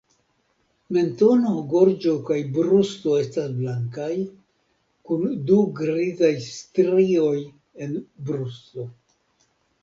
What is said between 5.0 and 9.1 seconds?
kun du grizaj strioj en brusto.